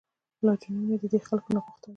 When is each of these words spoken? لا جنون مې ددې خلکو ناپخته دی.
لا 0.45 0.53
جنون 0.61 0.83
مې 0.87 0.95
ددې 1.01 1.19
خلکو 1.27 1.49
ناپخته 1.55 1.81
دی. 1.89 1.89